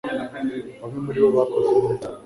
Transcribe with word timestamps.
bamwe 0.81 0.99
muri 1.05 1.19
bo 1.23 1.29
bakoze 1.37 1.69
neza 1.79 2.07